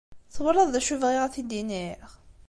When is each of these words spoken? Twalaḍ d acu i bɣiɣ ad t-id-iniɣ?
Twalaḍ 0.35 0.67
d 0.71 0.75
acu 0.79 0.91
i 0.93 0.97
bɣiɣ 1.01 1.23
ad 1.23 1.31
t-id-iniɣ? 1.33 2.09